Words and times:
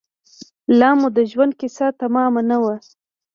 لامو 0.79 1.07
د 1.17 1.19
ژوند 1.31 1.53
کیسه 1.59 1.87
تمامه 2.01 2.41
نه 2.49 2.57
ده 2.63 2.75